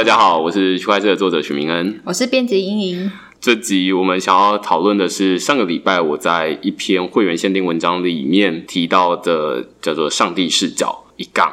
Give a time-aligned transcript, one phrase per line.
[0.00, 3.12] 大家好，我是区块链的作者许明恩，我是编辑莹莹。
[3.38, 11.52] 这集我们想要讨论的是上个礼拜我在一篇会员限定文章里面提到的，叫做“上帝视角”一杠。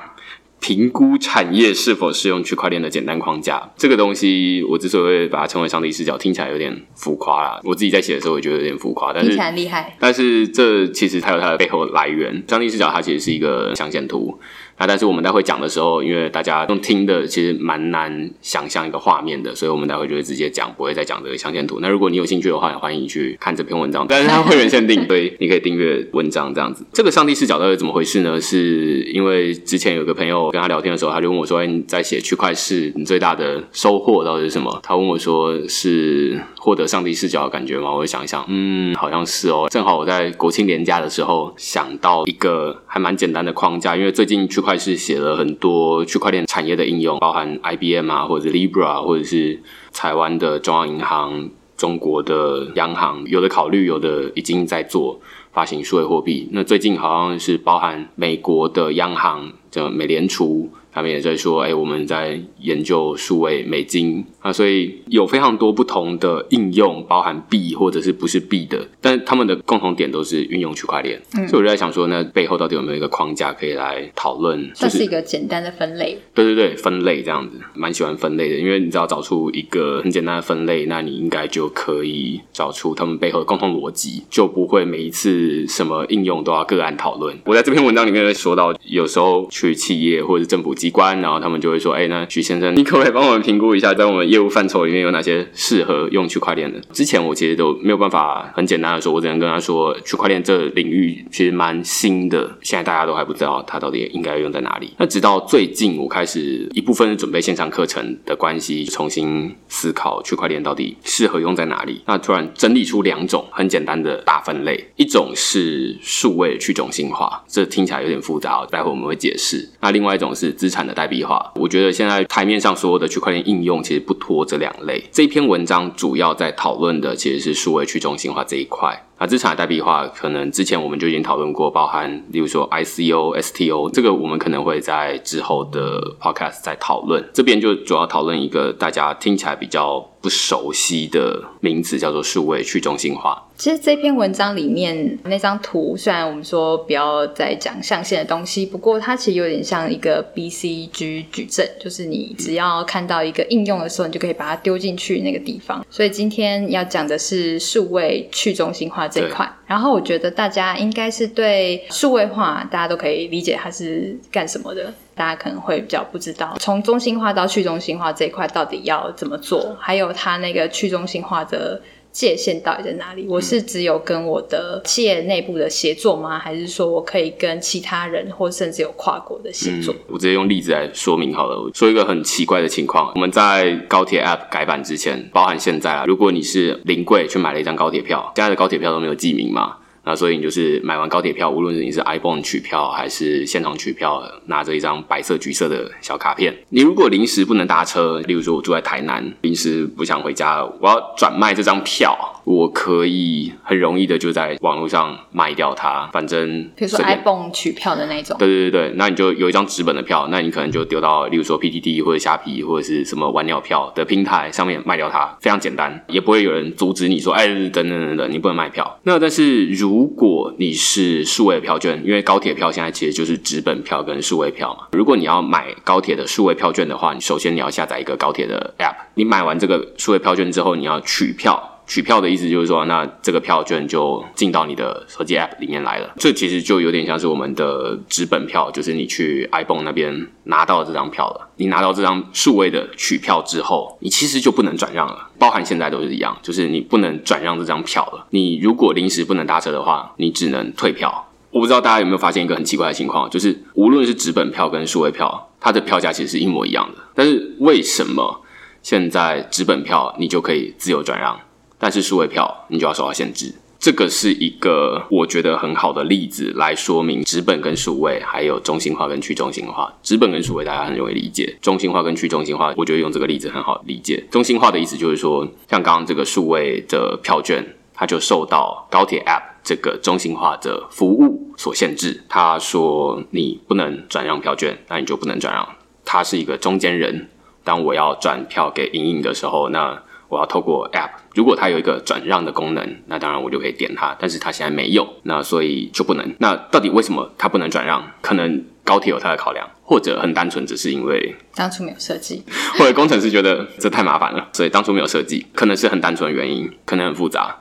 [0.60, 7.62] 评估产业是否适用区块链的简单框架，这个东西我之所以会把它称为上帝视角，听起来有点浮夸啦。
[7.64, 9.96] 我自己在写的时候，也觉得有点浮夸，但是听起来厉害。
[10.00, 12.44] 但是这其实它有它的背后来源。
[12.48, 14.40] 上帝视角它其实是一个象限图。
[14.80, 21.80] 那但是我们待会讲的时候，因为大家用听的其实蛮难想象一个画面的，所以我们待会就会直接讲，不会再讲这个象限图。
[21.82, 24.06] 那如果你有兴趣的话，也欢迎去看这篇文章。
[24.08, 26.86] 但是它会员限定， 所以你可以订阅文章这样子。
[26.94, 28.40] 这个上帝视角到底怎么回事呢？
[28.40, 39.68] 是因为之前有个朋友跟他聊天的时候，他就问我说：“哎你在写区块市，你最大的收获到底是什么？”他问我说：“是获得上帝视角的感觉吗？”我就想一想，嗯，好像是哦。
[39.72, 49.62] 正好我在国庆年假的时候想到一个还蛮简单的框架，因为最近区块是写了很多区块链产业的应用，包含 IBM 啊，或者 Libra，或者是
[49.94, 55.22] 台湾的中央银行、中国的央行，有的考虑，有的已经在做
[55.54, 56.50] 发行数位货币。
[56.52, 60.70] 那最近好像是包含美国的央行，叫美联储。
[60.98, 71.22] 他们也在说，哎，我们在研究数位美金啊，所以有非常多不同的应用，包含币或者是不是币的，但他们的共同点都是运用区块链。
[71.32, 74.68] 所以我就在想说，那背后到底有没有一个框架可以来讨论？
[74.74, 76.18] 这是一个简单的分类。
[76.34, 87.38] 对对对，分类这样子，蛮喜欢分类的，因为你只要找出一个很简单的分类，那你应该就可以找出他们背后的共同逻辑，就不会每一次什么应用都要个案讨论。
[87.46, 104.94] 我在这篇文章里面说到，有时候去企业或者是政府机机关，然后他们就会说：“哎，那许先生，你可不可以帮我们评估一下，在我们业务范畴里面有哪些适合用区块链的？”之前我其实都没有办法很简单的说，我只能跟他说，区块链这领域其实蛮新的，现在大家都还不知道它到底应该用在哪里。
[104.98, 112.02] 那直到最近，我开始一部分准备线上课程的关系，重新思考区块链到底适合用在哪里。
[112.06, 119.68] 那突然整理出两种很简单的大分类，一种是数位去中心化，这听起来有点复杂，待会我们会解释。
[119.82, 125.04] 那另外一种是资产产的代币化，我觉得现在台面上所有的区块链应用其实不脱这两类。
[125.12, 129.04] 这篇文章主要在讨论的其实是数位去中心化这一块。
[129.20, 137.28] 那资产的代币化可能之前我们就已经讨论过，包含例如说 ICO、STO，这个我们可能会在之后的 podcast 再讨论。
[137.34, 143.44] 这边就主要讨论一个大家听起来比较不熟悉的名字，叫做数位去中心化。
[143.58, 155.84] 其实这篇文章里面那张图，虽然我们说不要再讲象限的东西，不过它其实有点像一个 BCG 矩阵，就是你只要看到一个应用的时候，你就可以把它丢进去那个地方。
[155.90, 159.52] 所以今天要讲的是数位去中心化这一块。
[159.66, 164.94] 然后我觉得大家应该是对数位化，大家都可以理解它是干什么的。
[165.18, 171.82] 大家可能会比较不知道，从中心化到去中心化这一块到底要怎么做，还有它那个去中心化的。
[172.10, 173.28] 界限到底在哪里？
[173.30, 176.40] 我是只有跟我的企业内部的协作吗？
[176.40, 179.94] 还是说我可以跟其他人，或甚至有跨国的协作？
[180.08, 181.70] 我直接用例子来说明好了。
[181.76, 189.76] 说一个很奇怪的情况：我们在高铁 App 改版之前，包含现在啊，如果你是临柜去买了一张高铁票，现在的高铁票都没有记名嘛？
[190.08, 196.56] 那所以你就是买完高铁票，无论是你是 iPhone 取票还是现场取票，拿着一张白色、橘色的小卡片。
[196.70, 202.18] 你如果临时不能搭车，例如说我住在台南，临时不想回家，我要转卖这张票。
[202.48, 218.98] 我可以很容易的就在网络上卖掉它，反正比如说 iPhone 取票的那种，对对对对，那你就有一张纸本的票，那你可能就丢到，例如说 PTT 或者虾皮或者是什么玩鸟票的平台上面卖掉它，非常简单，也不会有人阻止你说，哎，等等等等，你不能卖票。
[219.04, 231.77] 那但是如如果你是数位票券，因为高铁票现在其实就是纸本票跟数位票嘛，如果你要买高铁的数位票券的话，你首先你要下载一个高铁的 App，你买完这个数位票券之后，你要取票。
[231.88, 236.14] 取票的意思就是说，那这个票券就进到你的手机 App 里面来了。
[236.18, 241.50] 这其实就有点像是我们的纸本票，就是你去 iPhone 那边拿到这张票了。
[241.56, 245.30] 你拿到这张数位的取票之后，你其实就不能转让了。
[245.40, 248.28] 包含现在都是一样，就是你不能转让这张票了。
[248.32, 251.24] 你如果临时不能搭车的话，你只能退票。
[251.52, 257.02] 我不知道大家有没有发现一个很奇怪的情况，就是无论是纸本票跟数位票，它的票价其实是一模一样的。
[257.16, 258.42] 但是为什么
[258.84, 261.40] 现在纸本票你就可以自由转让？
[261.80, 269.94] 但是数位票你就要受到限制，这个是一个我觉得很好的例子来说明纸本跟数位，还有中心化跟去中心化。
[270.02, 274.24] 纸本跟数位大家很容易理解，中心化跟去中心化，我觉得用这个例子很好理解。
[274.32, 277.64] 中心化的意思就是说，像刚刚这个数位的票券，
[277.94, 282.24] 它就受到高铁 App 这个中心化的服务所限制。
[282.28, 285.68] 他说你不能转让票券，那你就不能转让。
[286.04, 287.30] 他是一个中间人。
[287.64, 294.16] 当我要转票给莹莹的时候，那我要透过 App，如果它有一个转让的功能，那当然我就可以点它。
[294.20, 296.36] 但是它现在没有，那所以就不能。
[296.40, 298.06] 那到底为什么它不能转让？
[298.22, 302.44] 可能高铁有它的考量，或者很单纯只是因为当初没有设计，
[302.78, 307.58] 或者工程师觉得这太麻烦了，所以当初没有设计，可能是很单纯的原因，可能很复杂。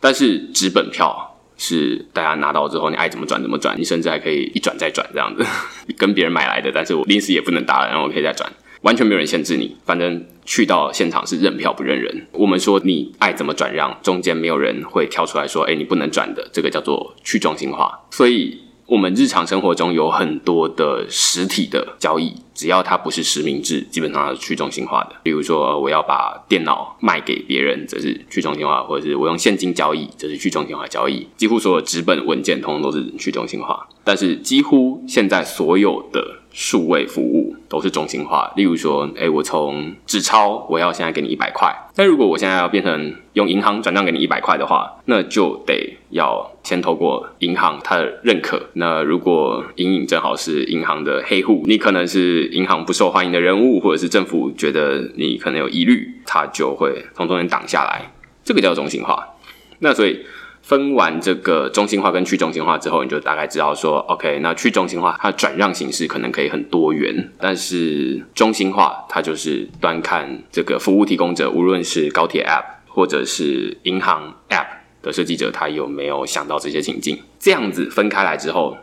[0.00, 5.44] 但是纸本票是大家拿到之后，你爱怎么转怎么转，你甚至还可以一转再转这样子，
[5.96, 8.50] 跟别人买来的，但是我临时也不能打了，然后我可以再转。
[8.82, 12.26] 完全没有人限制你，反正去到现场是认票不认人。
[12.32, 18.00] 我们说你爱怎么转让，中间没有人会跳出来说：“哎，你不能转的。”这个叫做去中心化。
[18.10, 25.16] 所以，我们日常生活中有很多的实体的交易，只要它不是实名制，基本上是去中心化的。
[25.22, 31.26] 比如说，我要把电脑卖给别人，这是去中心化；或者是我用现金交易，这是去中心化交易。
[31.36, 33.88] 几乎所有纸本文件，通通都是去中心化。
[34.04, 36.42] 但是，几乎现在所有的。
[36.54, 48.60] 数位服务都是中心化，例如说，哎，我从纸钞，我要现在给你一百块，但如果我现在要变成用银行转账给你一百块的话，那就得要先透过银行它的认可。
[48.74, 58.12] 那如果隐隐正好是银行的黑户，你可能是银行不受欢迎的人物，或者是政府觉得你可能有疑虑，他就会从中间挡下来，
[58.44, 59.36] 这个叫中心化。
[59.78, 60.24] 那所以。
[60.64, 74.68] 分完这个中心化跟去中心化之后，你就大概知道说，OK，那去中心化它的转让形式可能可以很多元，但是中心化它就是端看这个服务提供者，无论是高铁 App 或者是银行 App
[75.02, 77.18] 的设计者，他有没有想到这些情境？
[77.40, 78.76] 这样子分开来之后，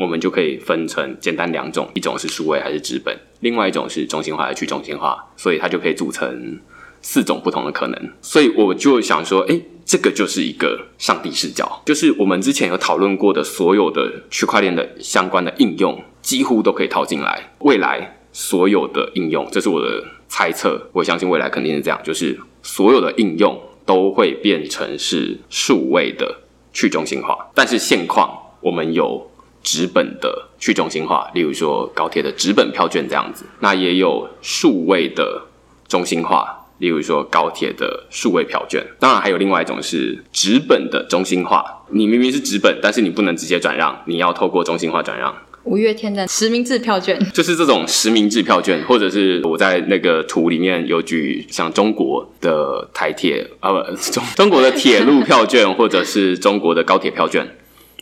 [0.00, 6.58] 我们就可以分成简单两种，一种是数位还是纸本，另外一种是中心化还是去中心化，所以它就可以组成
[7.02, 8.12] 四种不同的可能。
[8.22, 9.60] 所以我就想说，哎。
[9.82, 17.50] 这个就是一个上帝视角，就是我们之前有讨论过的所有的区块链的相关的应用，几乎都可以套进来。
[17.58, 26.36] 未来所有的应用，这是我的猜测，我相信未来肯定是这样，就是所有的应用都会变成是数位的
[26.72, 27.36] 去中心化。
[27.52, 28.30] 但是现况，
[28.60, 29.28] 我们有
[29.62, 35.42] 纸本的去中心化，例如说高铁的纸本票券这样子，那也有数位的
[35.88, 36.56] 中心化。
[36.78, 41.62] 例如说高铁的数位票券，当然还有另外一种是纸本的中心化。
[41.90, 45.30] 你明明是纸本，但是你不能直接转让，你要透过中心化转让。
[45.64, 57.46] 五月天的实名制票券，就是这种实名制票券，或者是我在那个图里面有举像中国的台铁啊不中中国的铁路票券，或者是中国的高铁票券，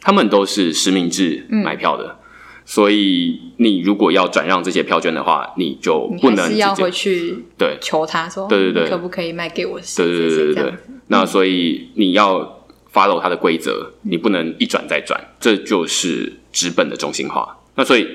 [0.00, 2.16] 他们都是实名制买票的。
[2.64, 9.80] 所以，你如果要转让这些票券的话，你就不能要回去对求他说，对对对，可不可以卖给我？
[9.96, 10.74] 对对对对对。
[11.06, 17.58] 那所以你要 follow 它的规则，你不能一转再转，这就是纸本的中心化。
[17.74, 18.06] 那所以。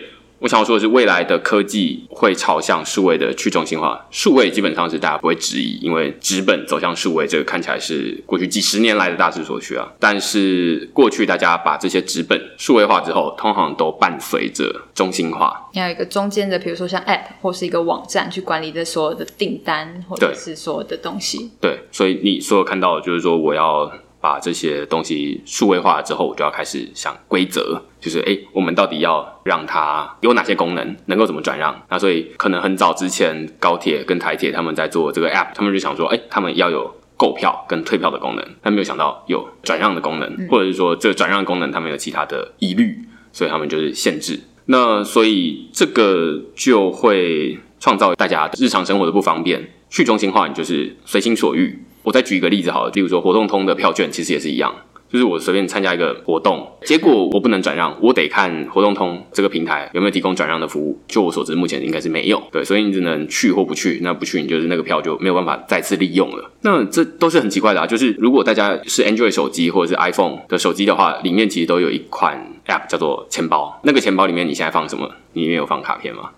[0.44, 4.06] 我想要说的是，未来的科技会朝向数位的去中心化。
[4.12, 9.90] 数位基本上是大家不会质疑，因为纸本走向数位，这个看起来是过去几十年来的大势所趋啊。
[9.98, 15.70] 但是过去大家把这些纸本数位化之后，通常都伴随着中心化。
[15.74, 21.52] 你有一个中间的，比如说像 App 或是一个网站去管理这所有的订单，或者是所有的东西。
[21.62, 23.90] 对，所以你所有看到的就是说我要。
[24.24, 31.74] 把这些东西数位化之后，我就要开始想规则，就是哎，我们到底要让它有哪些功能，能够怎么转让？
[31.90, 43.00] 那所以可能很早之前，高铁跟台铁他们在做这个 app，他们就想说，哎，他们要有购票跟退票的功能，但没有想到有转让的功能，或者是说这个转让功能他们有其他的疑虑，
[43.32, 44.38] 所以他们就是限制。
[44.66, 49.70] 那所以这个就会创造大家日常生活的不方便。
[49.90, 51.78] 去中心化，你就是随心所欲。
[52.02, 54.74] 我再举一个例子好了，例如说活动通的票券，其实也是一样，
[55.14, 61.00] 就是我随便参加一个活动，结果我不能转让，我得看活动通这个平台有没有提供转让的服务。
[61.08, 62.42] 就我所知，目前应该是没有。
[62.52, 64.00] 对，所以你只能去或不去。
[64.02, 66.50] 那不去，你就是那个票就没有办法再次利用了。
[66.62, 67.86] 那这都是很奇怪的啊！
[67.86, 73.80] 就是如果大家是 Android 手机或者是 iPhone 的手机的话，里面其实都有一款 App 叫做钱包。
[73.84, 75.08] 那个钱包里面你现在放什么？
[75.34, 76.32] 里面有放卡片吗？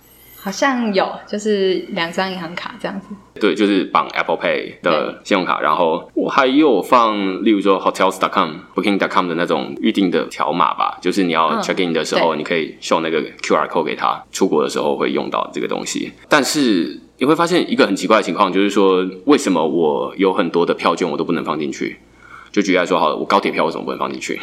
[0.46, 3.08] 好像有，就是两张银行卡这样子。
[3.42, 16.12] 对，就是绑 Apple Pay 的信用卡，然后我还有放，例如说 Hotels.com、Booking.com 的那种预定的条码吧，就是你要 check in 的时候，你可以秀那个 QR code 给他，出国的时候会用到这个东西。
[16.30, 21.98] 但是你会发现一个很奇怪的情况，就是说为什么我有很多的票券我都不能放进去？
[22.52, 24.40] 就举例来说，好了，我高铁票为什么不能放进去？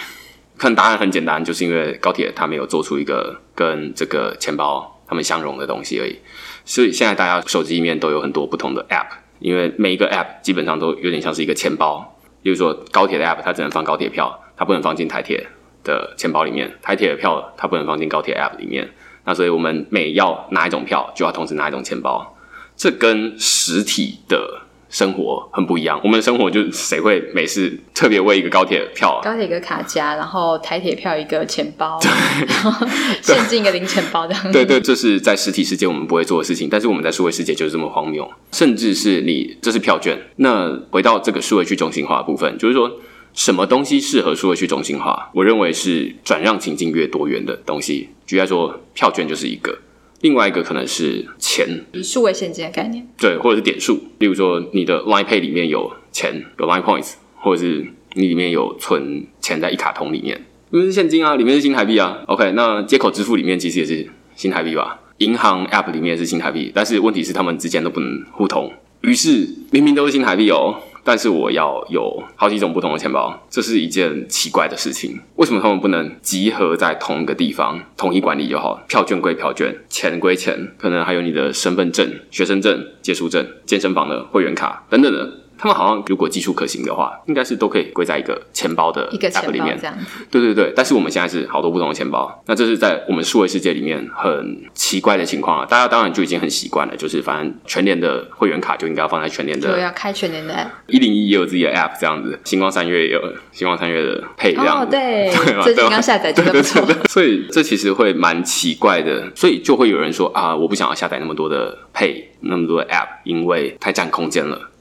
[0.56, 4.91] 可能答案很简单，就是因为高铁它没有做出一个跟这个钱包。
[5.06, 6.16] 他们相容的东西而已，
[6.64, 9.08] 所以现在大家手机里面都有很多不同的 App，
[9.40, 12.16] 因为每一个 App 基本上都有点像是一个钱包。
[12.42, 15.46] 比如说高铁的 App，它只能放高铁票，它不能放进台铁
[15.84, 18.90] 的钱包里面；台铁的票，它不能放进高铁 App 里面。
[19.24, 22.36] 那所以我们每要拿一种票，就要同时拿一种钱包。
[22.74, 25.98] 这跟实体的生活很不一样。
[26.04, 29.24] 我们的生活就谁会每次特别为一个高铁票啊？
[29.24, 31.98] 高铁一个卡夹，然后台铁票一个钱包，
[32.46, 32.86] 然后
[33.22, 34.52] 现金一个零钱包这样。
[34.52, 38.30] 对对，这是在实体世界我们不会做的事情，但是我们在数位世界就是这么荒谬。
[38.52, 42.92] 甚至是你这是票券，那回到这个数位去中心化的部分，就是说
[43.32, 45.30] 什么东西适合数位去中心化？
[45.34, 48.10] 我认为是转让情境越多元的东西。
[48.26, 49.78] 举例来说，票券就是一个。
[50.22, 51.68] 另外一个可能是钱，
[52.02, 54.00] 数位现金的概念，对，或者是点数。
[54.18, 62.22] 例如说，你的 Line Pay 里面有钱，有 Line Points，或者是你里面有存钱在一卡通里面，因为是现金啊，里面是新台币啊。
[62.28, 65.00] OK，那接口支付里面其实也是新台币吧？
[65.18, 70.80] 银行 App 里面也是新台币，但是问题是他们之间都不能互通，于是明明都是新台币哦。
[71.04, 75.20] 但是我要有好几种不同的钱包，这是一件奇怪的事情。
[75.36, 78.82] 为什么他们不能集合在同一个地方，统一管理就好？
[78.88, 85.41] 票券归票券，钱归钱，可能还有你的身份证、学生证、借书证、健身房的会员卡等等的。
[85.62, 89.78] 他们好像如果技术可行的话，应该是都可以归在一个钱包的一个 app 里面。
[89.80, 89.96] 这样。
[90.28, 95.64] 对对对，但是我们现在是好多不同的钱包，那这是在我们数位世界里面很奇怪的情况啊！
[95.64, 100.66] 大家当然就已经很习惯了，就是反正全年的会员卡就应该要放在全年的，对，要开全年的 app。
[100.88, 106.82] 一零一也有自己的 app 这样子，星光三月也有星光三月的配这样子，哦，对，对最近刚下载，觉得不错。
[107.08, 114.71] 所以这其实会蛮奇怪的，所以就会有人说啊，我不想要下载那么多的配，那么多的 app，因为太占空间了。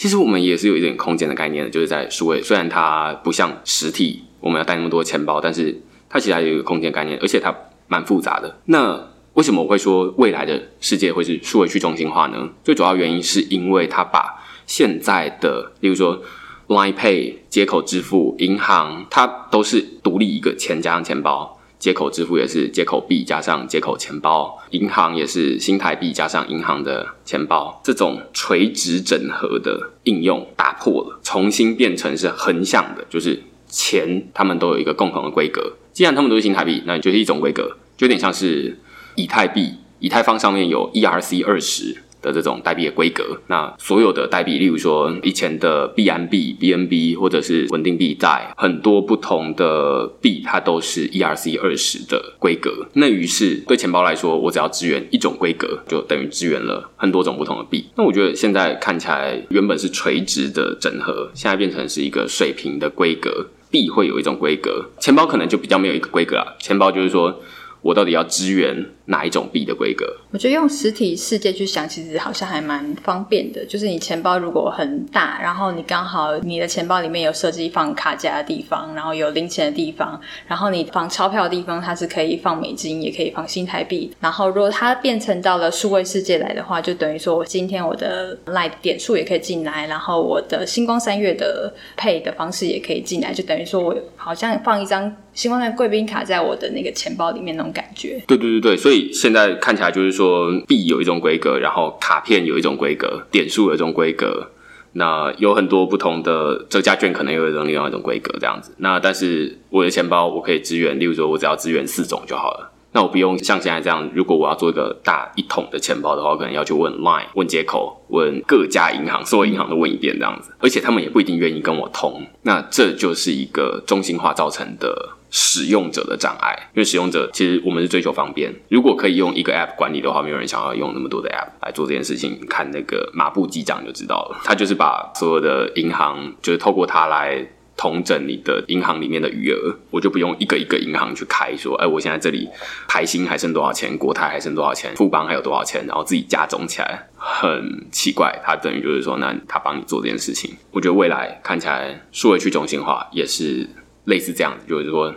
[0.00, 5.78] 其实我们也是有一点空间的概念的，就是在数位，虽然它不像实体，我们要带那么多钱包，但是
[6.08, 7.54] 它其实还有一个空间概念，而且它
[7.86, 8.58] 蛮复杂的。
[8.64, 8.98] 那
[9.34, 12.48] 为什么我会说未来的世界会是数位去中心化呢？
[12.64, 16.22] 最主要原因是因为它把现在的，例如说
[16.68, 21.59] Line Pay 接口支付、银行，它都是独立一个钱加上钱包。
[21.80, 35.72] 接口支付也是接口币加上接口钱包，银行也是新台币加上银行的钱包，这种垂直整合的应用打破了，重新变成是横向的，就是钱他们都有一个共同的规格。
[35.92, 37.62] 既然他们都是新台币，那就是一种规格，
[37.96, 38.78] 就有点像是
[39.14, 42.02] 以太币，以太坊上面有 ERC 二十。
[42.22, 52.86] 的这种代币的规格，那所有的代币，例如说以前的 BNB、BNB 或者是稳定币，在很多不同的币，它都是 ERC 二十的规格。
[52.94, 57.86] 那于是对钱包来说，我只要支援一种规格，就等于支援了很多种不同的币。
[57.96, 63.46] 那我觉得现在看起来，原本是垂直的整合，现在变成是一个水平的规格。
[63.70, 66.44] 币会有一种规格，钱包可能就比较没有一个规格啊。
[66.58, 67.40] 钱包就是说。
[67.82, 70.06] 我到底要支援哪一种币的规格？
[70.30, 73.64] 我觉得用实体世界去想，其实好像还蛮方便的。
[73.64, 84.12] 就是你钱包如果很大，然后你刚好你的钱包里面有设计放卡夹的地方，然后有零钱的地方，然后你放钞票的地方，它是可以放美金，也可以放新台币。
[84.20, 95.16] 然后如果它变成到了数位世界来的话，就等于说我今天我的 Light 点数也可以进来，然后我的星光三月的配的方式也可以进来，就等于说我好像放一张。
[95.40, 104.50] 希望那贵宾卡在我的那个钱包里面那种感觉，对对对对，所以现在看起来就是说币有一种规格，然后卡片有一种规格，点数有一种规格，
[104.92, 108.74] 那有很多不同的折价券可能有一种另外一种规格这样子。
[108.76, 112.70] 那但是我的钱包我可以支援，例如说我只要支援四种就好了。
[112.92, 122.26] 那我不用像现在这样，如果我要做一个大一桶的钱包的话，我可能要去问 Line、问接口、问各家银行，所有银行都问一遍这样子，而且他们也不一定愿意跟我通。
[122.42, 125.16] 那这就是一个中心化造成的。
[125.30, 128.52] 使用者的障碍，因为使用者其实我们是追求方便。
[128.68, 132.40] 如果可以用一个 App 管理的话，没有人想要用那么多的 App 来做这件事情。
[132.48, 137.46] 看那个马步机长就知道了，他就是把所有的银行，就是透过它来
[137.76, 139.74] 统整你的银行里面的余额。
[139.90, 142.48] 我就不用一个一个银行去开，说，哎，我现在这里
[142.88, 148.36] 台新还剩多少钱，国泰还剩多少钱，富邦还有多少钱，然后自己加总起来，很奇怪。
[148.44, 150.56] 它等于就是说，那他帮你做这件事情。
[150.72, 153.68] 我觉得未来看起来数位去中心化也是。
[154.04, 155.14] 类似这样子，就是说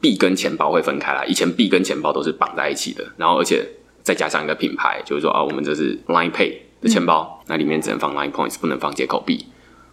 [0.00, 1.24] 币跟钱包会分开来。
[1.26, 3.66] 以前币跟钱包都是绑在一起的，然后而且
[4.02, 9.46] 再加上一个品牌，就是说啊，我们这是 Line Pay 的钱包，那里面只能放 Line Points，不能放接口币。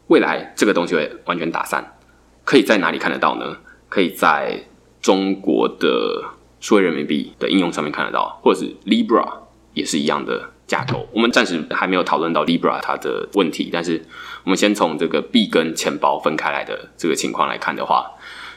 [0.07, 1.97] 未来这个东西会完全打散。
[2.43, 3.57] 可以在哪里看得到呢？
[3.89, 4.63] 可以在
[5.01, 6.23] 中国的
[6.59, 9.27] 数位人民币的应用上面看得到，或者是 Libra
[9.73, 11.07] 也是一样的架构。
[11.11, 14.03] 我们暂时还没有讨论到 Libra 它的问题，但是
[14.43, 18.11] 我们先从这个币跟钱包分开来的这个情况来看的话。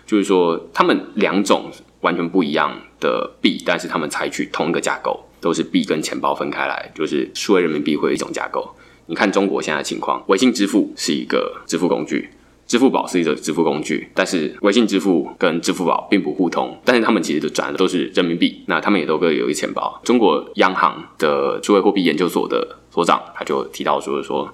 [0.08, 8.74] 就是说，他们两种完全不一样的币，但是他们采取同一个架构，都是币跟钱包分开来，就是数位人民币会有一种架构。
[9.06, 12.30] 你看中国现在的情况，微信支付是一个支付工具，
[12.66, 20.00] 支付宝是一个支付工具，但是微信支付跟支付宝并不互通，但是他们其实都转的都是人民币，那他们也都各有一钱包。
[20.02, 22.76] 中国央行的数位货币研究所的。
[22.90, 24.52] 所长他就提到说说，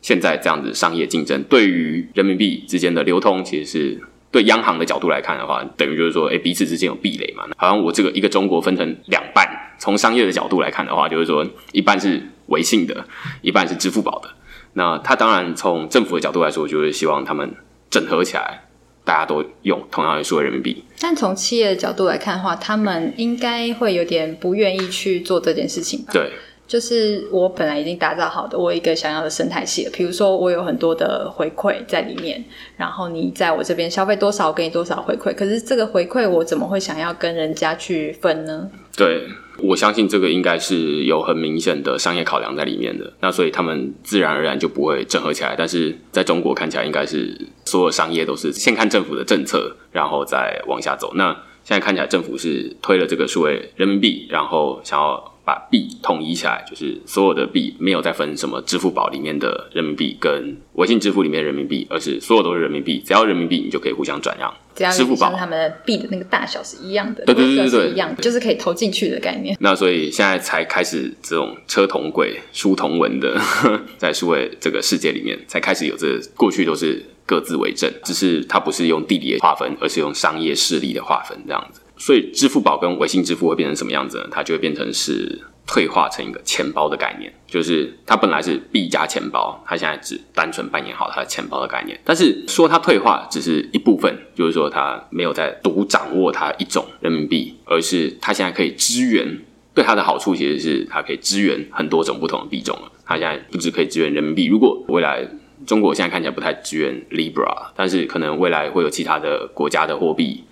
[0.00, 4.00] 现在这样子商业竞争对于人民币之间的流通，其实是
[4.36, 7.44] 对央行的角度来看的话，等于就是说，哎，彼此之间有壁垒嘛。
[7.56, 13.06] 好像我这个一个中国分成两半，从商业的角度来看的话，就是说一半是微信的，
[13.40, 14.28] 一半是支付宝的。
[14.74, 17.50] 那他当然从政府的角度来说，就是希望他们
[17.88, 18.60] 整合起来，
[19.06, 20.84] 大家都用同样的数位人民币。
[21.00, 26.12] 但从企业的角度来看的话，他们应该会有点不愿意去做这件事情吧？
[26.12, 26.30] 对，
[26.66, 32.44] 就是我本来已经打造好的我一个想要的生态系了，比如说我有很多的回馈在里面，
[32.76, 35.34] 然后你在我这边消费多少，我给你多少回馈。
[35.34, 38.68] 可是这个回馈我怎么会想要跟人家去分呢？
[38.96, 43.12] 对，我相信这个应该是有很明显的商业考量在里面的。
[43.20, 45.54] 那所以他们自然而然就不会整合起来。
[45.56, 51.12] 但是在中国看起来，应该是所有商业都是先看政府的政策，然后再往下走。
[51.14, 51.32] 那
[51.62, 64.52] 现在看起来，政府是推了这个数位人民币，然后想要把币统一起来，就是所有的币没有再分什么支付宝里面的人民币跟微信支付里面的人民币，而是所有都是人民币，只要人民币你就可以互相转让。
[64.74, 69.56] 只要支付宝像他们的币的那个大小是一样的，对对对一样的，就是可以投进去的概念。
[69.60, 73.40] 那所以现在才开始这种车同轨、书同文的，
[73.96, 81.80] 在数位这个世界里面，才开始有这过去都是各自为政，只是它不是用地理的划分，而是用商业势力的划分这样子。
[81.96, 84.28] 所以支付宝跟微信支付会变成什么样子呢？
[84.30, 91.98] 它就会变成是退化成一个钱包的概念，就是它本来是币加钱包，它现在只单纯扮演好它的钱包的概念。
[92.04, 99.38] 但是说它退化只是一部分，就是说它没有在独掌握它一种人民币，而是它现在可以支援。
[99.74, 102.90] 对它的好处其实是它可以支援很多种不同的币种了。
[103.04, 105.22] 它现在不只可以支援人民币，如果未来
[105.66, 110.42] 中国现在看起来不太支援 Libra，但是可能未来会有其他的国家的货币，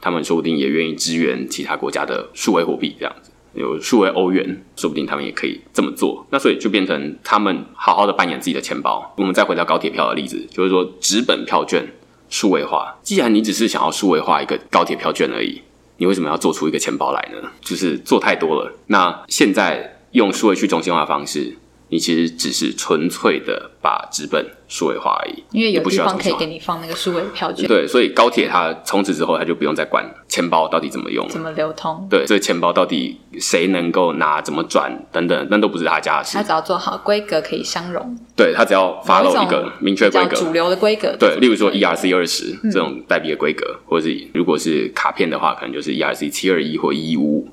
[0.00, 3.30] 他们说不定也愿意支援其他国家的数位货币这样子。
[3.52, 6.24] 有数位欧元，说不定他们也可以这么做。
[6.30, 9.12] 那所以就变成他们好好的扮演自己的钱包。
[9.16, 11.84] 我们再回到高铁票的例子，就是说纸本票券
[12.28, 12.96] 数位化。
[13.02, 15.60] 既然你只是想要数位化一个高铁票券而已，
[15.96, 17.50] 你为什么要做出一个钱包来呢？
[17.60, 18.72] 就是做太多了。
[18.86, 21.56] 那现在用数位去中心化方式，
[21.90, 31.40] 你其实只是纯粹的把纸本数位化而已，因为有也不需地方可以给你放那个数位票据，对，所以高铁它从此之后，它就不用再管钱包到底怎么用怎。
[31.40, 36.36] 么流通，对，这个钱包到底谁能够拿、怎么转等等，那都不是他家的事。
[36.36, 36.42] 他。
[36.44, 40.36] 只要做好规格可以相容，对他只要某 follow 种一个明确规格。
[40.36, 42.70] 主，流的规格，对，例如说 ERC 二十嗯。
[42.70, 47.48] 这种代币的规格，或者是如果是卡片的话，可能就是 ERC 七二一或一五五。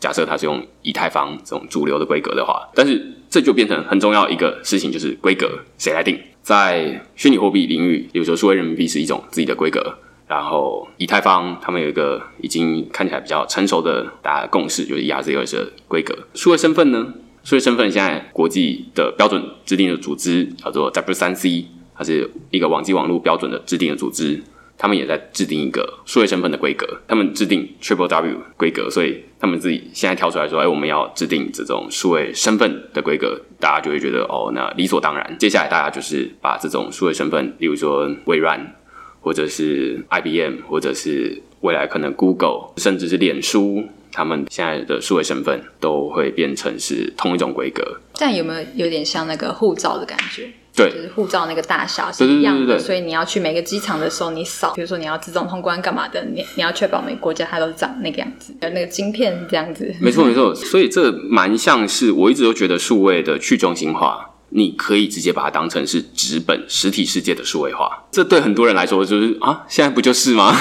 [0.00, 6.18] 假设它是用以太坊这种主流的规格的话，但是这就变成很重要一个事情，就是规格谁来定？
[6.42, 16.16] 在虚拟货币领域，比如说数位人民币是一种自己的规格，然后以太坊他们有一个已经看起来比较成熟的大家的共识，就是 ERC 二十的规格。
[16.34, 17.14] 数位身份呢？
[17.44, 24.42] 数位身份现在国际的标准制定的组织叫做 W 三 C，它是一个网际网络标准的制定的组织。
[24.78, 35.36] 他们也在制定一个数位身份的规格，他们制定 Triple W 规格，所以他们自己现在跳出来说，哎，我们要制定这种数位身份的规格，大家就会觉得哦，那理所当然。
[35.36, 38.74] 接下来大家就是把这种数位身份，例如说微软，
[39.20, 47.82] 或者是 IBM，或者是未来可能 Google，甚至是脸书，他们现在的数位身份都会变成是同一种规格。
[48.14, 50.48] 这样有没有有点像那个护照的感觉？
[50.78, 50.90] 对。
[50.90, 59.94] 就是护照那个大小是一样的，对对所以你要去每个机场的时候，你扫，比如说你要自动通关干嘛的，你你要确保每个国家它都长那个样子，有那个晶片这样子。
[60.00, 68.04] 没错没错，所以这蛮像是我一直都觉得数位的去中心化，你可以直接把它当成是纸本实体世界的数位化。
[68.10, 70.54] 这对很多人来说就是啊，现在不就是吗？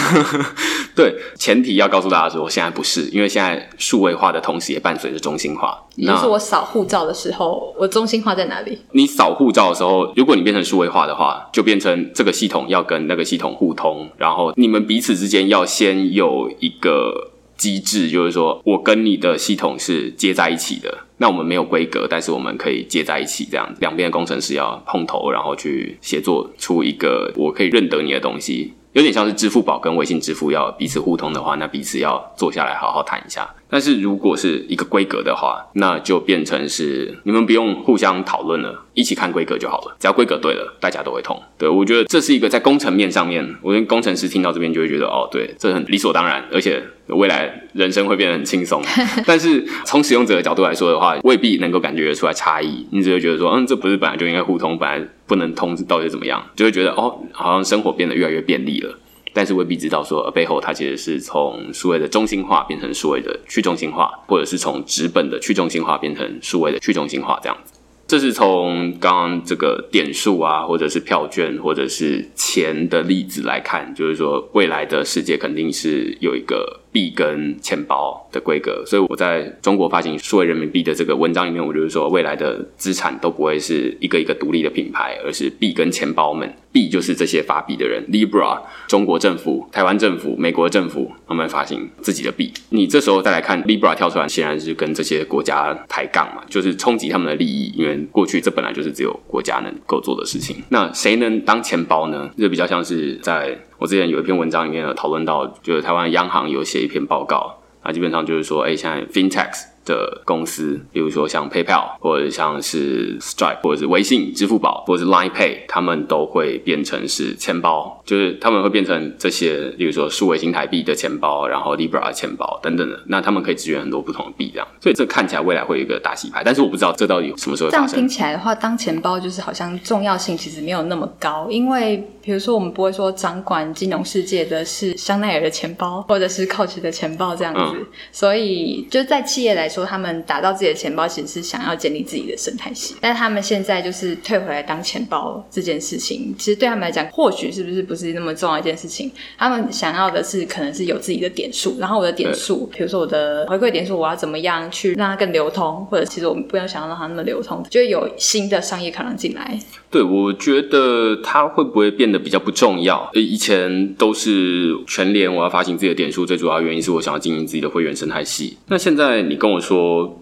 [0.95, 5.77] 对，前提要告诉大家说，现在不是，因为现在数位化的同时也伴随着中心化。
[5.95, 8.77] 那就是我扫护照的时候，我中心化在哪里？
[8.91, 21.05] 你扫护照的时候，如果你变成数位化的话，就变成这个系统要跟那个系统互通，然后你们彼此之间要先有一个机制，就是说我跟你的系统是接在一起的。
[21.17, 28.73] 那我们没有规格，但是我们可以接在一起，这样两边的工程师要碰头，然后去协作出一个我可以认得你的东西。
[28.93, 33.47] 有点像是支付宝跟微信支付要彼此互通的话，那彼此要坐下来好好谈一下。
[33.69, 39.95] 但是如果是一个规格的话，那就变成是你们不用互相讨论了，一起看规格就好了。
[39.99, 41.37] 只要规格对了，大家都会通。
[41.57, 48.81] 对我觉得这是一个在工程面上面，我跟工程师听到这边就会觉得哦，对，这很理所当然，而且未来人生会变得很轻松。
[49.27, 52.85] 但是从使用者的角度来说的话，未必能够感觉得出来差异。
[52.91, 56.41] 你只会觉得说，嗯，这不是本来就应该互通，本来不能通，到底怎么样？
[56.55, 58.97] 就会觉得哦，好像生活变得越来越便利了。
[59.37, 67.73] 但是未必知道说背后它其实是从数位的中心化变成数位的去中心化，或者是从纸本的去中心化变成数位的去中心化这样子。
[68.07, 76.79] 这是从刚刚这个点数啊，或者是票券，或者是钱的例子来看，就是说未来的世界肯定是有一个。
[76.97, 86.51] 币跟钱包的规格，所以我在中国发行数位人民币的这个文章里面，我就是说，未来的资产都不会是一个一个独立的品牌，而是币跟钱包们。
[86.71, 92.51] 币就是这些发币的人，Libra，中国政府、台湾政府、美国政府，他们发行自己的币。
[92.69, 100.55] 你这时候再来看 Libra 跳出来，显然是跟这些国家抬杠嘛，就是冲击他们的利益，因为过去这本来就是只有国家能够做的事情。
[100.69, 102.29] 那谁能当钱包呢？
[102.37, 103.55] 这比较像是在。
[103.77, 109.76] 我之前有一篇文章里面有讨论到，就是台湾央行有写一篇报告，那基本上就是说，哎，现在 FinTech。
[109.87, 122.99] 的公司，比如说像 PayPal 或者像是 Stripe 或者是微信、支付宝或者是 Line Pay，他们都会变成是钱包，就是他们会变成这些，比如说数位新台币的钱包，然后 Libra 的钱包等等的。
[123.05, 124.67] 那他们可以支援很多不同的币，这样。
[124.81, 139.76] 所以这看起来未来会有一个大洗牌，但是我不知道这到底什么时候这样听起来的话，当钱包就是好像重要性其实没有那么高，因为比如说我们不会说掌管金融世界的是香奈儿的钱包或者是 Coach 的钱包这样子，所以就在企业来说。
[139.77, 149.11] 说他们打造自己的钱包，其实是想要建立自己的生态系但是他们现在就是退回来当钱包这件事情，其实对他们来讲，或许是不是不是那么重要一件事情？
[149.37, 159.59] 他们想要的是，可能是有自己的点数，然后我的点数，比如说我的回馈点数，我要怎么样去让它更流通，或者其实我们不要想要让它那么流通，就会有新的商业可能进来。
[159.91, 163.09] 对，我觉得它会不会变得比较不重要？
[163.13, 168.57] 呃，以前都是全联我要发行自己的点数，最主要原因是我想要经营自己的会员生态系。
[168.67, 169.66] 那现在你跟我说，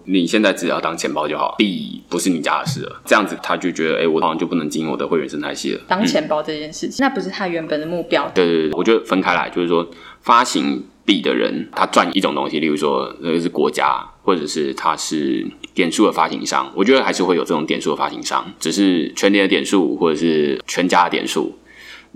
[0.04, 3.02] 你现在只要当钱包就好，币不是你家的事了。
[3.04, 5.80] 这样子他就觉得，哎，我好像就不能经营我的会员生态系了。
[5.86, 8.30] 当钱包这件事情，那不是他原本的目标。
[8.34, 9.86] 对对对，我觉得分开来，就是说
[10.22, 14.04] 发行币的人，他赚一种东西，例如说那个是国家。
[14.26, 21.56] 或者是他是点数的发行商，我觉得还是会有这种点数的发行商，只是全年的点数或者是全家的点数，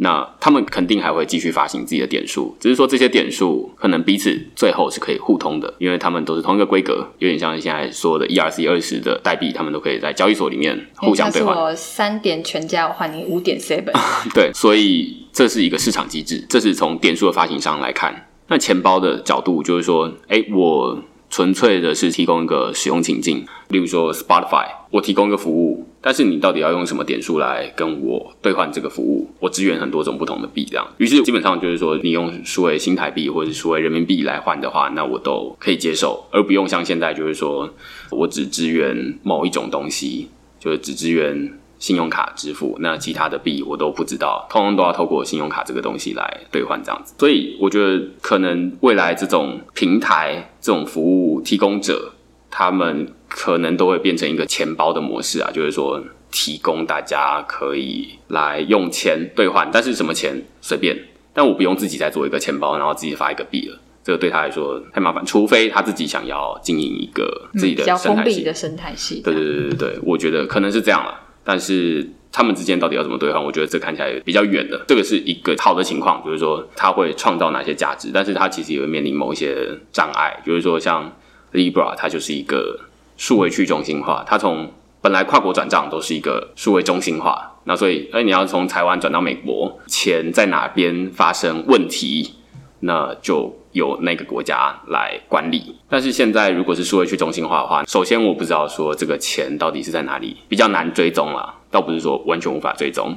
[0.03, 11.57] 那他们肯定还会继续发行自己的点数，只是说这些点数可能彼此最后是可以互通的，因为他们都是同一个规格，有点像现在说的 ERC 二十的代币，他们都可以在交易所里面互相兑换。
[11.57, 13.93] 我三点全家我换你五点 seven，
[14.35, 21.03] 对，所以这是一个市场机制，这是从点数的发行商来看，那钱包的角度就是说，哎，我。
[21.33, 29.29] 纯粹的是提供一个使用情境，例如说 Spotify，我提供一个服务，但是你到底要用什么点数来跟我兑换这个服务？
[29.39, 37.73] 我支援很多种不同的币，这样，于是基本上就是说，你用数位新台币或者是数位人民币来换的话，那我都可以接受，而不用像现在就是说
[38.11, 41.53] 我只支援某一种东西，就是只支援。
[41.81, 47.15] 信用卡支付，那其他的币我都不知道，通通都要透过信用卡这个东西来兑换这样子。
[47.17, 52.13] 所以我觉得可能未来这种平台、这种服务提供者，
[52.51, 60.99] 他们可能都会变成一个钱包的模式啊，就是说提供大家可以来用钱兑换，但是什么钱随便，
[61.33, 69.21] 但我不用自己再做一个钱包，然后自己发一个币了，这个对他来说太麻烦，除非他自己想要经营一个自己的生态系的生态系。
[69.23, 71.21] 对对对对对，我觉得可能是这样了。
[71.43, 73.43] 但是他们之间到底要怎么兑换？
[73.43, 74.85] 我觉得这看起来比较远的。
[74.87, 80.41] 这个是一个好的情况，就是说他会创造哪些价值，但是他其实也会面临某一些障碍。
[80.47, 81.11] 就是说，像
[81.53, 82.79] Libra，它就是一个
[83.17, 92.35] 数位去中心化，它从本来跨国转账都是一个数位中心化，那所以，哎，你要从台湾转到美国，钱在哪边发生问题，
[92.81, 93.57] 那就。
[93.73, 101.55] 由那个国家来管理，但是现在如果是数位去中心化的话，首先我不知道说这个钱到底是在哪里，比较难追踪了。
[101.71, 103.17] 倒不是说完全无法追踪，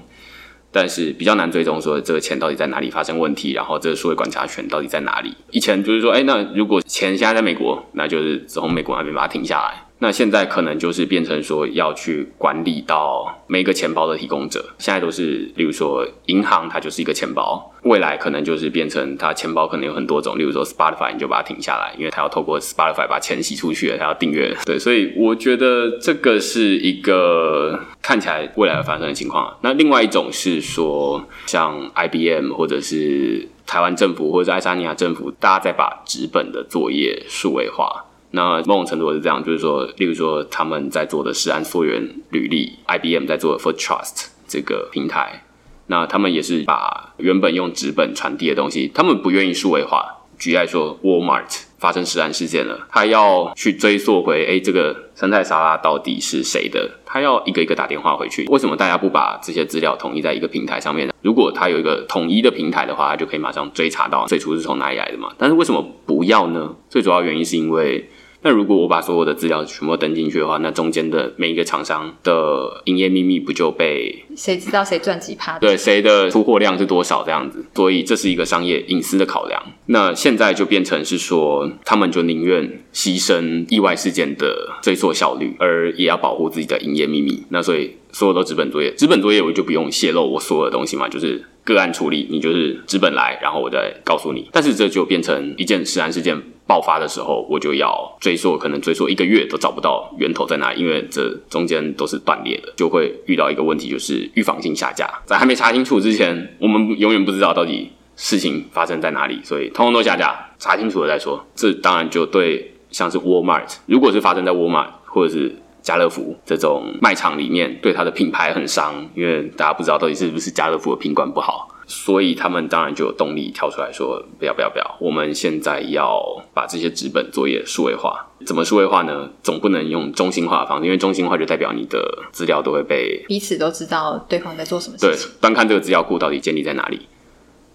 [0.73, 5.31] 但是比较难追踪说这个钱到底在哪里发生问题，然后这个数位管辖权到底在哪里。
[5.51, 9.82] 以前就是说，哎，那如果钱现在在美国，那就是从美国那边把它停下来。
[10.03, 29.55] 那现在可能就是变成说要去管理到每个钱包的提供者，现在都是，例如说银行它就是一个钱包，未来可能就是变成它钱包可能有很多种，例如说 Spotify 你就把它停下来，因为它要透过 Spotify 把钱洗出去，它要订阅，对，所以我觉得这个是一个看起来未来发生的情况。
[29.61, 38.03] 那另外一种是说，像 IBM 或者是台湾政府或者爱沙尼亚政府，大家在把纸本的作业数位化。
[38.35, 45.43] 那某种程度是这样，就是说，例如说他们在做的是安溯源履历，IBM 在做的 For Trust 这个平台，
[45.85, 50.21] 那他们也是把原本用纸本传递的东西，他们不愿意数位化。
[50.39, 56.89] 举例说，Walmart 发生食安事件了，他要去追溯回，哎，这个生态沙拉到底是谁的？
[57.05, 58.45] 他要一个一个打电话回去。
[58.47, 61.13] 为什么大家不把这些资料统一在一个平台上面呢？
[61.21, 65.31] 如果他有一个统一的平台的话，他就可以马上追查到最初是从哪里来的嘛。
[65.37, 66.75] 但是为什么不要呢？
[66.89, 68.09] 最主要原因是因为。
[68.43, 75.57] 那如果我把所有的资料全部登进去的话，那中间的每一个厂商的营业秘密不就被谁知道谁赚几趴？
[75.59, 77.65] 对，谁的出货量是多少这样子？
[77.73, 79.61] 所以这是一个商业隐私的考量。
[79.87, 87.43] 那现在就变成是说，他们就宁愿牺牲意外事件的追溯效率，而也要保护自己的营业秘密。
[87.49, 94.49] 那所以所有都纸本作业，纸本作业我就不用泄露我所有的东西嘛，就是个案处理，你就是资本来，然后我再告诉你。
[94.51, 96.41] 但是这就变成一件实案事件。
[96.65, 105.05] 爆发的时候，我就要追溯，可能追溯一个月都找不到源头在哪，因为这中间都是断裂的，就会遇到一个问题，就是预防性下架。
[105.25, 111.45] 在还没查清楚之前，我们永远不知道到底事情发生在哪里，所以通通都下架，查清楚了再说。
[111.53, 121.69] 这当然就对像是 Walmart，如果是发生在 Walmart 或者是家乐福这种卖场里面，对它的品牌很伤，因为大家不知道到底是不是家乐福的品管不好。
[121.85, 124.95] 所以他们当然就有动力跳出来说：“不要不要不要！
[125.01, 126.17] 我们现在要
[126.53, 128.25] 把这些纸本作业数位化。
[128.45, 129.29] 怎么数位化呢？
[129.43, 131.99] 总不能用中心化的方式，因为中心化就代表你的
[132.31, 135.09] 资料都会被彼此都知道对方在做什么事情。
[135.09, 137.01] 对，端看这个资料库到底建立在哪里。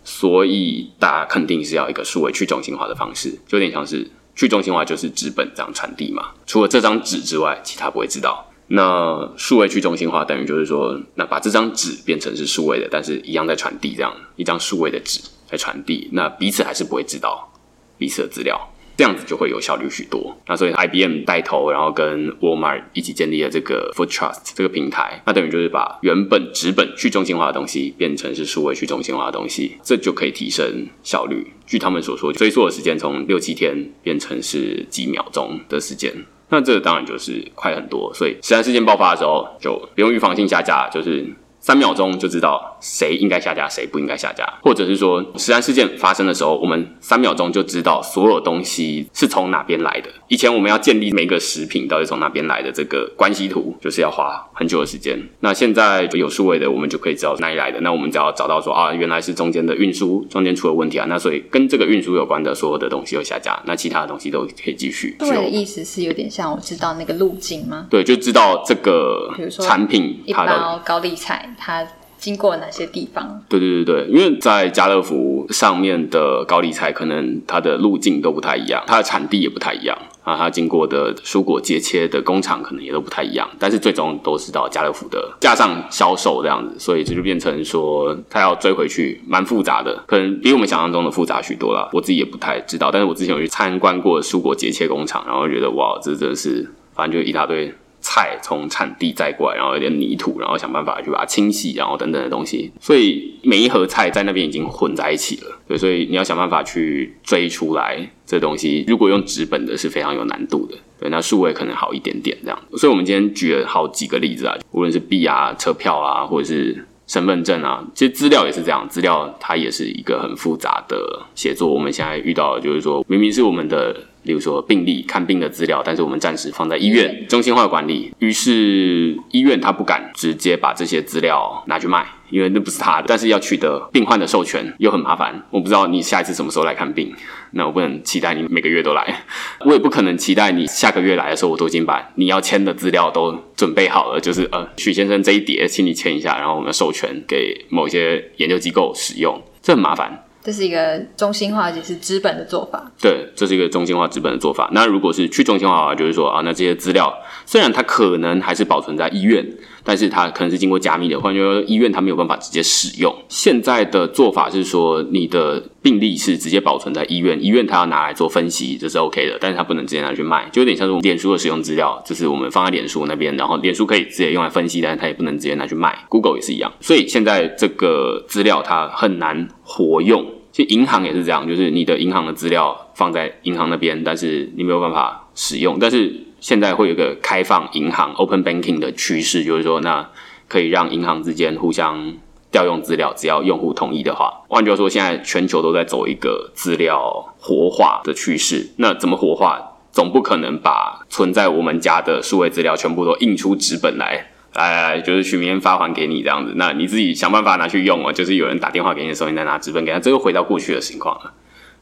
[0.03, 6.29] 所以大家肯定是要一个数位去中心化的方式，就有点像是去中心化就是纸本这样传递嘛。
[6.46, 15.20] 除了这张纸之外，其他不会知道。”那数位去中心化等于就是说，那把这张纸变成是数位的，但是一样在传递这样一张数位的纸
[15.51, 17.51] 在传递，那彼此还是不会知道
[17.96, 18.61] 彼此的资料，
[18.98, 20.37] 这样子就会有效率许多。
[20.48, 31.46] 那所以 IBM 带头，然后跟 Walmart 一起建立了这个 Food Trust 这个平台，那等于就是把原本纸本去中心化的东西变成是数位去中心化的东西，这就可以提升效率。
[31.64, 36.12] 据他们所说，追溯的时间从六七天变成是几秒钟的时间。
[36.48, 41.24] 那这个当然就是快很多，所以实案事件爆发的时候，就不用预防性下架，就是。
[41.61, 50.09] 三秒钟就知道谁应该下架，谁不应该下架，或者是说，实案事件发生的时候，我们三秒钟就知道所有东西是从哪边来的。
[50.29, 55.21] 以前我们要建立每个食品到底从哪边来的这个关系图，就是要花很久的时间。
[55.40, 57.81] 那现在有数位的，我们就可以知道哪里来的。
[57.81, 65.16] 那我们只要找到说啊，原来是中间的运输中间出了问题啊，那所以跟这个运输有关的所有的东西都下架，那其他的东西都可以继续。
[65.18, 67.87] 对的意思是有点像我知道那个路径吗？
[67.90, 71.47] 对，就知道这个，比如说产品它的高丽菜。
[71.56, 71.87] 它
[72.18, 73.40] 经过哪些地方？
[73.48, 91.88] 对对对对，因为在家乐福上面的高丽菜，可能它的路径都不太一样，它的产地也不太一样啊，它经过的蔬果结切的工厂可能也都不太一样，但是最终都是到家乐福的架上销售这样子，所以这就变成说，它要追回去蛮复杂的，可能比我们想象中的复杂许多了。
[91.92, 97.72] 我自己也不太知道，但是我之前有去参观过蔬果结切工厂，然后觉得哇，这真的是，反正就一大堆。
[98.09, 105.61] 菜从产地载过来，然后有点泥土，然后想办法去把它清洗，然后等等的东西，所以每一盒菜在那边已经混在一起了。
[105.66, 108.83] 对，所以你要想办法去追出来这东西。
[108.88, 112.59] 如果用纸本的是非常有难度的，对，那数位可能好一点点这样。
[112.79, 120.97] 所以我们今天举了好几个例子啊，无论是币啊、车票啊，或者是身份证啊，其实资料也是这样，资料它也是一个很复杂的
[121.35, 121.68] 写作。
[121.68, 123.94] 我们现在遇到的就是说，明明是我们的。
[124.29, 133.07] 例如说病历看病的资料，但是我们暂时放在医院中心化管理，于是医院他不敢直接把这些资料拿去卖，因为那不是他的。
[133.09, 137.11] 但是要取得病患的授权又很麻烦，我不知道你下一次什么时候来看病，
[137.53, 139.25] 那我不能期待你每个月都来，
[139.64, 150.25] 我也不可能期待你下个月来的时候我都已经把你要签的资料都准备好了，就是呃许先生这一叠，请你签一下，然后我们授权给某一些研究机构使用，这很麻烦。
[150.42, 152.90] 这是一个中心化，也是资本的做法。
[153.01, 154.70] 对，这是一个中心化资本的做法。
[154.72, 157.12] 那如果是去中心化的话，就是说啊，那这些资料
[157.44, 159.46] 虽然它可能还是保存在医院，
[159.85, 163.14] 但是它可能是经过加密的，换句话说，医院它没有办法直接使用。
[163.29, 175.96] 现在的做法是说，你的病历是直接保存在医院，医院它要拿来做分析，这是 OK 的，但是它不能直接拿去卖，就有点像是我们脸书的使用资料，就是我们放在脸书那边，然后脸书可以直接用来分析，但是它也不能直接拿去卖。
[176.09, 180.24] Google 也是一样，所以现在这个资料它很难活用。
[180.50, 185.78] 其实银行也是这样，就是你的银行的资料放在银行那边，但是你没有办法使用。
[185.78, 190.09] 但是现在会有一个开放银行 （open banking） 的趋势，就是说，那
[190.48, 192.14] 可以让银行之间互相
[192.50, 194.33] 调用资料，只要用户同意的话。
[194.48, 198.70] 换句话说，现在全球都在走一个资料活化的趋势。
[198.78, 199.74] 那怎么活化？
[199.92, 204.31] 总不可能把存在我们家的数位资料全部都印出纸本来。
[204.59, 208.12] 哎，就是许明天发还给你这样子，那你自己想办法拿去用哦。
[208.12, 211.33] 就是有人打电话给你的时候，你再拿纸本给他，这又回到过去的情况了。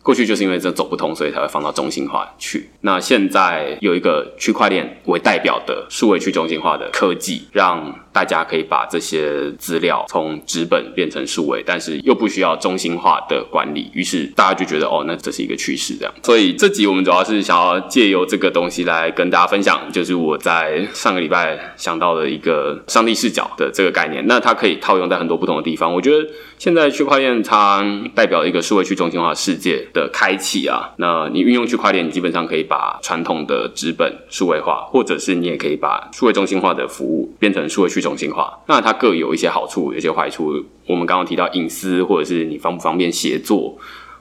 [0.03, 2.71] 过去就是因为这走不通，所以才会放到中心化去。
[2.83, 16.15] 那现在有一个区块链为代表的数位去中心化的科技，让大家可以把这些资料从纸本变成数位，但是又不需要中心化的管理，于是大家就觉得哦，那这是一个趋势这样。
[16.23, 24.27] 所以这集我们主要是想要借由这个东西来跟大家分享，就是我在上个礼拜想到的一个上帝视角的这个概念。
[24.27, 25.93] 那它可以套用在很多不同的地方。
[25.93, 26.27] 我觉得
[26.59, 30.91] 现在区块链它代表一个数位去中心化世界的开启啊。
[30.97, 38.57] 那你运用区块链，你基本上可以把传统的纸本数位化，或者是你也可以把数位中心化的服务变成数位去中心化。
[38.69, 40.65] 那它各有一些好处，有些坏处。
[40.87, 43.77] 我们刚刚提到隐私，或者是你方不方便协作，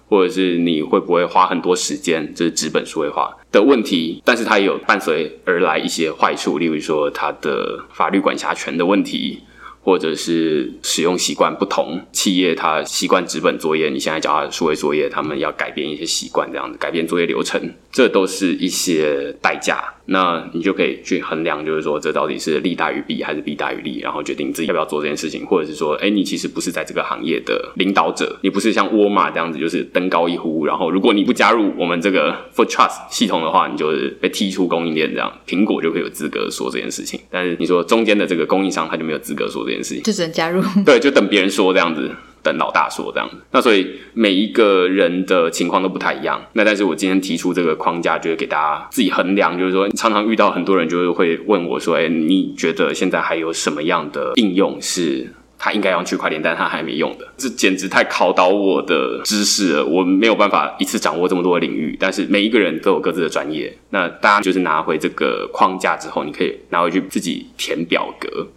[0.10, 4.22] 或者是你会不会花很多时间，这是纸本数位化的问题。
[4.26, 9.42] 但是它也有伴随而来一些坏处，例如说它的法律管辖权的问题。
[9.86, 19.94] 或者是使用习惯不同，企业它习惯纸本作业，你现在叫它数位作业，他们要改变一些习惯，这样子改变作业流程，这都是一些代价。
[20.08, 37.20] 那你就可以去衡量，就是说这到底是利大于弊还是弊大于利，然后决定自己要不要做这件事情，或者是说，哎，你其实不是在这个行业的领导者，你不是像沃尔玛这样子，就是登高一呼，然后如果你不加入我们这个 For Trust 系统的话，你就是被踢出供应链，这样苹果就会有资格说这件事情。
[37.32, 42.12] 但是你说中间的这个供应商，他就没有资格说这件事情，就只能加入，对，就等别人说这样子。
[42.46, 46.40] 等老大说这样子，那所以每一个人的情况都不太一样。
[46.54, 49.58] 那但是我今天提出这个框架，就是给大家自己衡量。
[49.58, 55.28] 就是说，常常遇到很多人就是会问我说：“哎，你觉得现在还有什么样的应用是
[55.58, 61.98] 他应该用区块链，但他还没用的？”这简直太考倒我的知识了，我没有办法一次掌握这么多领域。
[62.00, 68.48] 但是每一个人都有各自的专业，那大家就是拿回这个框架之后，你可以拿回去自己填表格，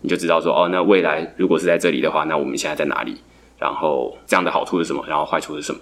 [0.00, 3.16] 你就知道说：“哦，那未来如果是在这里的话，那我们现在在哪里？”
[3.58, 5.04] 然后这样的好处是什么？
[5.08, 5.80] 然后坏处是什么？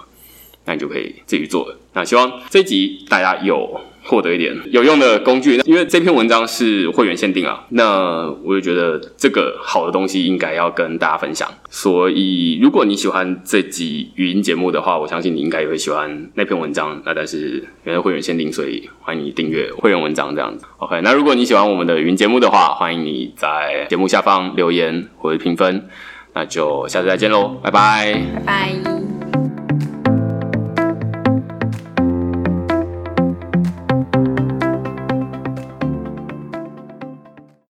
[0.64, 1.78] 那你就可以自己做了。
[1.92, 5.60] 那希望这集大家有获得一点有用的工具。
[5.64, 11.48] 因为这篇文章是会员限定啊，那我就觉得这个好的东西应该要跟大家分享。
[11.70, 17.00] 所以如果你喜欢这集语音节目的话，我相信你应该也会喜欢那篇文章。
[17.04, 20.64] 那但是因为会员限定，所以欢迎你订阅会员文章这样子。
[20.78, 25.88] OK，那如果你喜欢我们的语音节目的话，欢迎你在节目下方留言或者评分。
[26.36, 28.40] 那就下次再见喽，拜拜，拜
[28.84, 28.95] 拜。